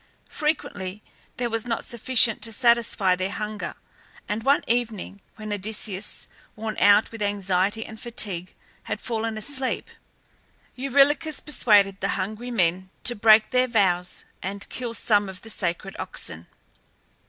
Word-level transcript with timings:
Frequently 0.31 1.03
there 1.37 1.47
was 1.51 1.67
not 1.67 1.85
sufficient 1.85 2.41
to 2.41 2.51
satisfy 2.51 3.15
their 3.15 3.29
hunger, 3.29 3.75
and 4.27 4.41
one 4.41 4.63
evening 4.65 5.21
when 5.35 5.53
Odysseus, 5.53 6.27
worn 6.55 6.75
out 6.79 7.11
with 7.11 7.21
anxiety 7.21 7.85
and 7.85 7.99
fatigue, 8.01 8.55
had 8.85 8.99
fallen 8.99 9.37
asleep, 9.37 9.91
Eurylochus 10.75 11.39
persuaded 11.39 12.01
the 12.01 12.17
hungry 12.17 12.49
men 12.49 12.89
to 13.03 13.13
break 13.13 13.51
their 13.51 13.67
vows 13.67 14.25
and 14.41 14.67
kill 14.69 14.95
some 14.95 15.29
of 15.29 15.43
the 15.43 15.51
sacred 15.51 15.95
oxen. 15.99 16.47